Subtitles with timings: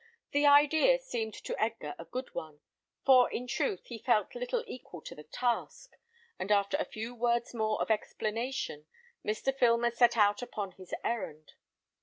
[0.31, 2.61] The idea seemed to Edgar a good one,
[3.05, 5.95] for in truth he felt little equal to the task,
[6.39, 8.87] and after a few words more of explanation,
[9.23, 9.55] Mr.
[9.55, 11.53] Filmer set out upon his errand.